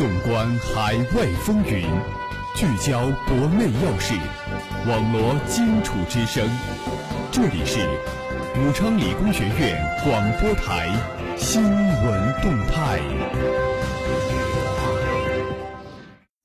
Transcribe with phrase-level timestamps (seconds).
[0.00, 1.84] 纵观海外风云，
[2.54, 4.14] 聚焦国内要事，
[4.88, 6.48] 网罗荆楚之声。
[7.30, 7.86] 这里是
[8.56, 10.88] 武昌理工学院广播台
[11.36, 12.98] 新闻动态。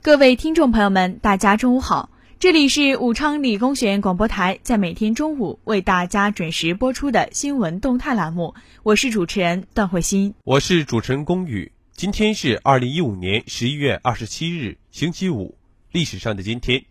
[0.03, 2.09] 各位听众朋友们，大家中午好，
[2.39, 8.53] 这里是武昌理工学院广播台在每天中午为大家准时播出的新闻动态栏目，
[8.83, 11.71] 我是主持人段慧欣，我是主持人龚宇。
[11.97, 15.57] 今天是二零一五年十一月二十七日，星期五。
[15.93, 16.83] 历史上的今天，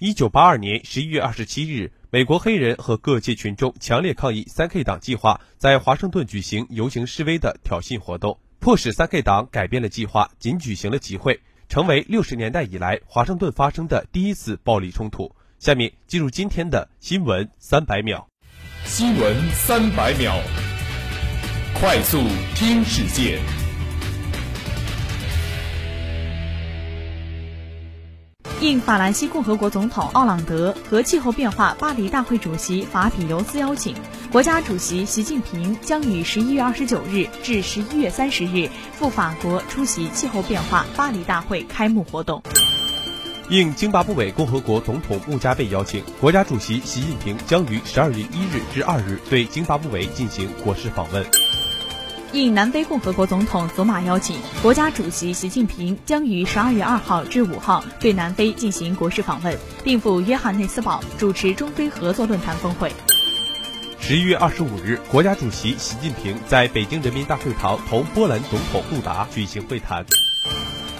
[0.00, 11.38] 一九八二年十一月二十七日，美国黑人和各界群众强烈抗议三 K 党计划在华盛顿举行游行示威的挑衅活动，迫使三 K 党改变了计划，仅举行了集会，
[11.68, 15.32] 成为六十年代以来华盛顿发生的第一次暴力冲突。
[15.60, 18.26] 下面进入今天的新闻三百秒。
[18.84, 20.34] 新闻三百秒，
[21.74, 22.24] 快速
[22.56, 23.38] 听世界。
[28.60, 33.94] 应法兰西共和国总统奥朗德和气候变化巴黎大会主席法比尤斯邀请，
[34.32, 42.42] 国家主席习近平将于十一月二十九日至十一月三十日赴法国出席气候变化巴黎大会开幕活动。
[43.48, 51.24] 应津巴布韦共和国总统穆加贝邀请，国家主席习近平将于十二月一日至二日对津巴布韦进行国事访问。
[52.32, 62.92] 应南非共和国总统佐马邀请，国家主席习近平将于十二月二号至五号对南非进行国事访问，并赴约翰内斯堡主持中非合作论坛峰会。
[63.98, 70.04] 十一月二十五日，国家主席习近平在北京人民大会堂同波兰总统杜达举行会谈。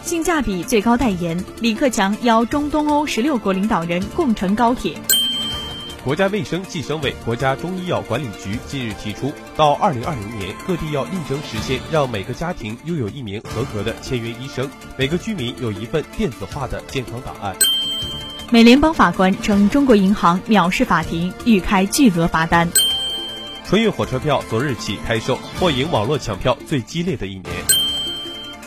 [0.03, 4.95] 性价比最高代言，李克强邀中东欧十六国领导人共乘高铁。
[6.05, 17.55] 国家卫生计生委、国家中医药管理局近日提出，到二零二零年，各地要力争实现让每个家庭拥有一名合格的签约医生，每个居民有一份电子化的健康档案。
[18.51, 22.71] 美联邦法官称，中国银行藐视法庭，欲开巨额罚单。
[23.67, 27.45] 春运火车票昨日起开售，或迎网络抢票最激烈的一年。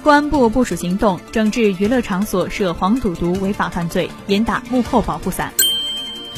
[0.04, 5.52] 公安部部署行动，整治娱乐场所涉黄赌毒违法犯罪，严打幕后保护伞。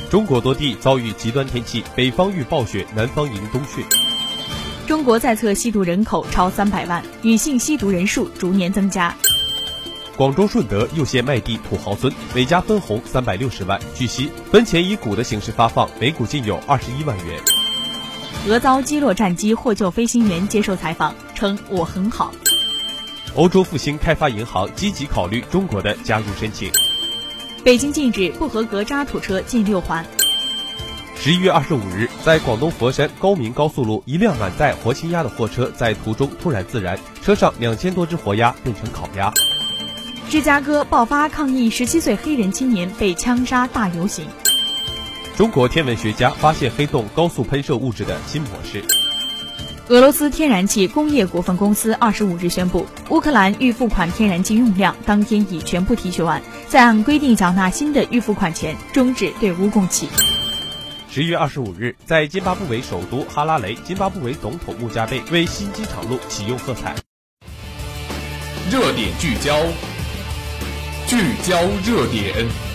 [0.10, 3.84] 中国多地遭遇极端天气，北方遇暴雪，南方迎冬雪。
[4.88, 9.16] 中国在册吸毒人口超三百万，女性吸毒人数逐年增加。
[10.16, 13.80] 广州顺德又现卖地土豪村，每家分红三百六十万。
[13.96, 17.42] 据悉，分钱以股的形式发放，每股仅有二十一万元。
[18.48, 22.32] 俄遭击落战机获救飞行员接受采访称：“我很好。”
[23.36, 26.70] 欧洲复兴开发银行积极考虑中国的加入申请。
[27.64, 30.06] 北京禁止不合格渣土车进六环。
[31.16, 39.32] 十一月二十五日，在广东佛山高明高速路，一辆满载活青鸭的货车在途中突然自燃，车上两千多只活鸭变成烤鸭。
[40.30, 44.26] 芝加哥爆发抗议十七岁黑人青年被枪杀大游行。
[45.38, 48.84] 中国天文学家发现黑洞高速喷射物质的新模式。
[49.90, 60.08] 俄罗斯天然气工业股份公司二十五日宣布，乌克兰预付款天然气用量当天已全部提取完，在按规定缴纳新的预付款前，终止对乌供气。
[61.10, 66.96] 十一月二十五日，在津巴布韦首都哈拉雷，津巴布韦总统穆加贝为新机场路启用喝彩。
[68.72, 69.60] 热点聚焦，
[71.08, 72.73] 聚焦热点。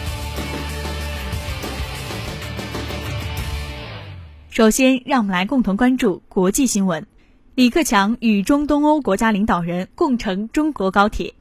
[4.58, 7.06] 首先，让我们来共同关注国际新闻。
[7.54, 11.34] 李克强与中东欧国家领导人共乘中国高铁。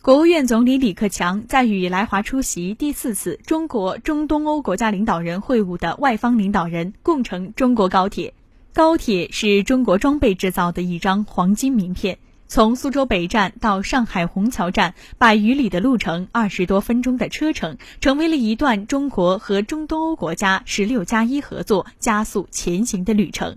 [0.00, 8.34] 国务院总理李克强在与来华出席第四次中国中东欧国家领导人会晤的外方领导人共乘中国高铁。
[8.72, 12.18] 高铁是中国装备制造的一张黄金名片。
[12.50, 23.56] 从苏州北站到上海虹桥站，百余里的路程，二十多分钟的车程，成为了一段中国和中东欧国家“十六加一”合作加速前行的旅程。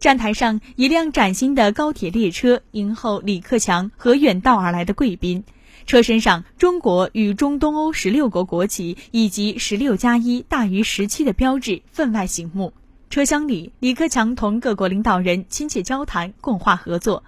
[0.00, 5.44] 站台上，一辆崭新的高铁列车迎候李克强和远道而来的贵宾，
[5.86, 12.72] 车身上中国与中东欧十六国国旗以及“十六加一”大于十七的标志分外醒目。
[13.08, 17.22] 车厢里，李克强同各国领导人亲切交谈，共话合作。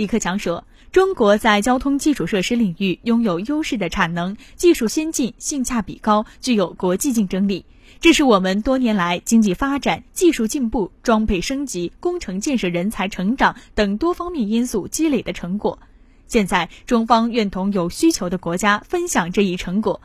[0.00, 7.66] 李克强说：“中国在交通基础设施领域拥有优势的产能，技术先进，性价比高，具有国际竞争力。
[8.00, 15.78] 这是我们多年来经济发展、技术进步、装备升级、工程建设人才成长等多方面因素积累的成果。
[16.26, 20.00] 现在，中方愿同有需求的国家分享这一成果。”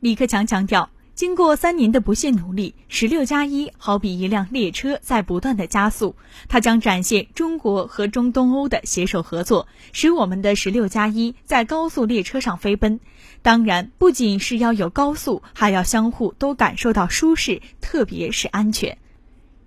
[0.00, 0.88] 李克强强调。
[1.14, 6.16] 经过三年的不懈努力，十六加一好比一辆列车在不断的加速，
[6.48, 12.98] 它将展现中国和中东欧的携手合作，使我们的十六加一在高速列车上飞奔。
[13.42, 18.98] 当然，不仅是要有高速，还要相互都感受到舒适，特别是安全。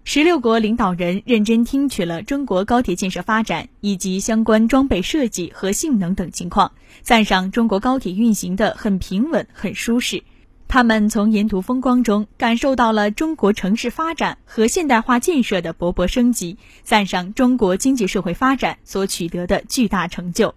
[0.03, 6.73] 十六国领导人认真听取了中国高铁建设发展以及相关装备设计和性能等情况，
[7.03, 10.23] 赞赏中国高铁运行的很平稳、很舒适。
[10.67, 20.53] 他们从沿途风光中感受到了中国城市发展和现代化建设的勃勃生机，赞赏中国经济社会发展所取得的巨大成就。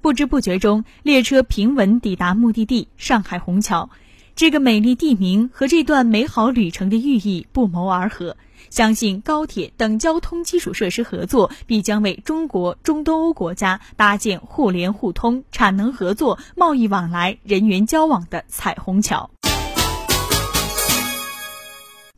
[0.00, 3.90] 不知不觉中，列车平稳抵达目的地上海虹桥。
[4.34, 8.36] 这个美丽地名和这段美好旅程的寓意不谋而合。
[8.70, 19.30] 相信高铁等交通基础设施合作必将为中国中东欧国家搭建互联互通、产能合作、贸易往来、人员交往的彩虹桥。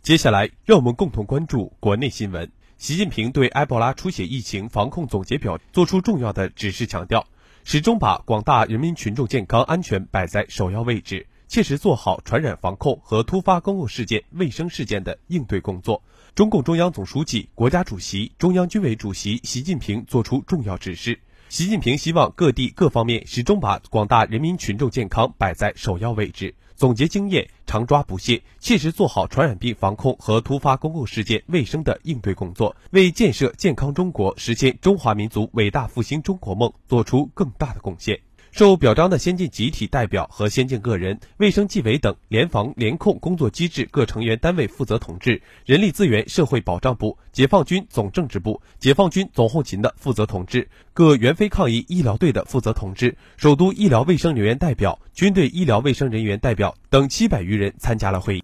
[0.04, 2.52] 接下来，让我们共同关注国内新闻。
[2.76, 7.26] 习近平对埃博拉出血疫情防控总结表作出重要的指示，强调
[7.64, 16.02] 始终把广大人民群众健康安全摆在首要位置，切实做好传染防控和突发公共事件、卫生事件的应对工作。
[16.34, 21.18] 中共中央总书记、国家主席、中央军委主席习近平作出重要指示。
[21.48, 26.54] 习近平希望各地各方面始终把广大人民群众健康摆在首要位置。
[26.76, 38.20] 总结经验，常抓不懈，切实做好传染病防控和突发公共事件卫生的应对工作，为建设健康中国、实现中华民族伟大复兴中国梦做出更大的贡献。
[38.54, 58.42] 受表彰的先进集体代表和先进个人、卫生纪委等联防联控工作机制各成员单位负责同志、人力资源社会保障部、解放军总政治部、解放军总后勤的负责同志、各援非抗疫医疗队的负责同志、首都医疗卫生人员代表、军队医疗卫生人员代表等七百余人参加了会议。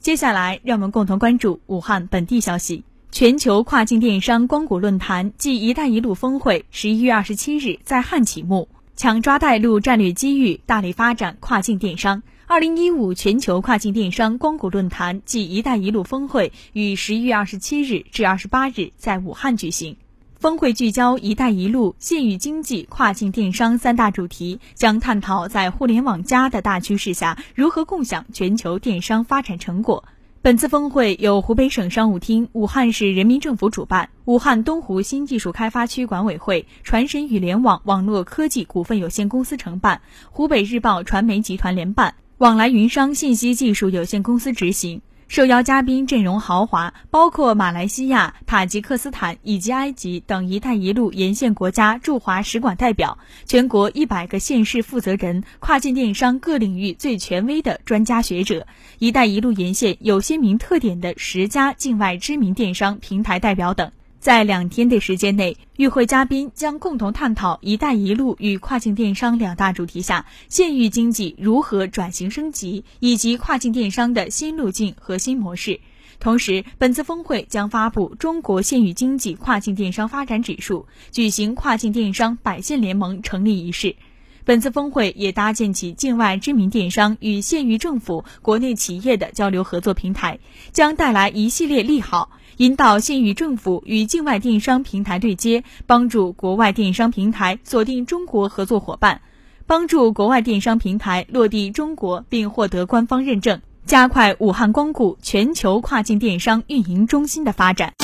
[0.00, 2.84] 接下来，让我们共同关注武汉本地消息。
[3.12, 12.22] 全球跨境电商光谷论坛暨“一带一路”峰会十一月二十七日在汉启幕，抢抓带路战略机遇，大力发展跨境电商。
[12.46, 19.94] 二零一五全球跨境电商光谷论坛暨“一带一路”峰会于十一月二十七日至二十八日在武汉举行。
[20.40, 30.02] 峰会聚焦“一带一路”县域经济、跨境电商三大主题，将探讨在互联网加的大趋势下，如何共享全球电商发展成果。
[30.44, 40.00] 本次峰会由湖北省商务厅、武汉市人民政府主办，武汉东湖新技术开发区管委会、传神与联网网络科技股份有限公司承办，
[40.32, 45.00] 湖北日报传媒集团联办，往来云商信息技术有限公司执行。
[45.32, 58.66] 受邀嘉宾阵容豪华，包括马来西亚、塔吉克斯坦以及埃及等“一带一路”沿线国家驻华使馆代表，全国一百个县市负责人，跨境电商各领域最权威的专家学者
[59.00, 63.90] ，“一带一路”沿线有鲜明特点的十家境外知名电商平台代表等。
[64.22, 75.80] 在两天的时间内，与会嘉宾将共同探讨“一带一路”与跨境电商两大主题下，县域经济如何转型升级，以及跨境电商的新路径和新模式。
[76.20, 80.78] 同时，本次峰会将发布《中国县域经济跨境电商发展指数》，
[81.10, 83.96] 举行跨境电商百县联盟成立仪式。
[84.44, 90.38] 本次峰会也搭建起境外知名电商与县域政府、国内企业的交流合作平台，
[90.72, 92.30] 将带来一系列利好。
[92.58, 99.22] 引导县域政府与境外电商平台对接，帮助国外电商平台锁定中国合作伙伴，
[99.66, 107.94] 帮助国外电商平台落地中国并获得官方认证，加快武汉光谷全球跨境电商运营中心的发展。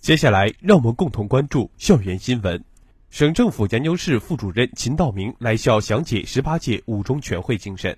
[0.00, 2.62] 接下来，让我们共同关注校园新闻。
[3.08, 7.96] 省政府研究室副主任秦道明来校讲解十八届五中全会精神。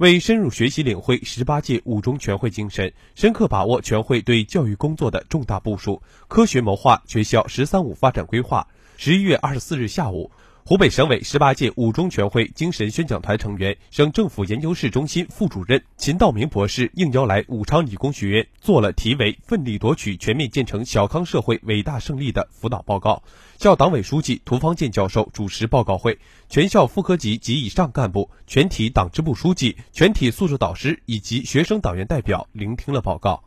[0.00, 8.66] 为深入学习领会十八届五中全会精神，深刻把握全会对教育工作的重大部署，科学谋划学校“十三五”发展规划。
[8.96, 10.30] 十一月二十四日下午。
[10.64, 23.20] 湖北省委十八届五中全会精神宣讲团成员、省政府研究室中心副主任秦道明博士应邀来武昌理工学院，做了题为“奋力夺取全面建成小康社会伟大胜利”的辅导报告。
[23.58, 26.16] 校党委书记涂方健教授主持报告会，
[26.48, 33.42] 全校副科级及以上干部、全体党支部书记、全体宿舍导师以及学生党员代表聆听了报告。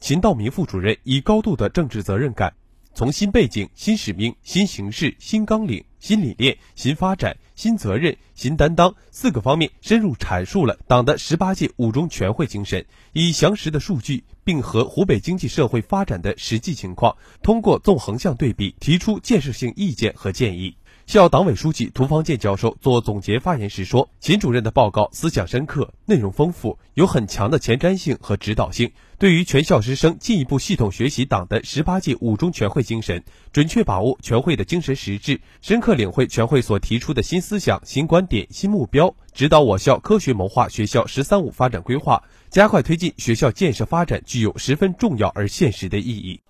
[0.00, 2.54] 秦道明副主任以高度的政治责任感。
[2.96, 20.74] 从新背景、新使命、新形势、新纲领、新理念、新发展、新责任、新担当四个方面深入阐述了党的十八届五中全会精神，以详实的数据，并和湖北经济社会发展的实际情况，通过纵横向对比，提出建设性意见和建议。
[21.06, 33.22] 校党委书记涂方健教授做总结发言时说：“秦主任的报告思想深刻，内容丰富，有很强的前瞻性和指导性，对于全校师生进一步系统学习党的十八届五中全会精神，
[33.52, 42.20] 准确把握全会的精神实质，深刻领会全会所提出的新思想、新观点、新目标，指导我校科学谋划学校‘十三五’发展规划，
[42.50, 46.40] 加快推进学校建设发展，具有十分重要而现实的意义。”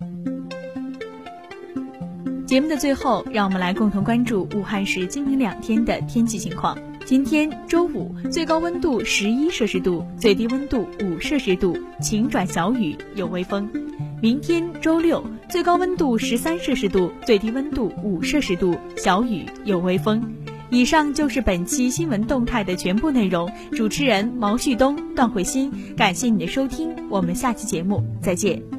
[2.47, 6.79] 节目的最后，让我们来共同关注武汉市今明两天的天气情况。
[7.05, 13.69] 今天周五，最高温度十一摄氏度，最低温度五摄氏度，晴转小雨，有微风。
[14.23, 20.23] 明天周六，最高温度十三摄氏度，最低温度五摄氏度，小雨，有微风。
[20.71, 23.51] 以上就是本期新闻动态的全部内容。
[23.73, 28.76] 主持人毛旭东、段慧欣，感谢你的收听，我们下期节目再见。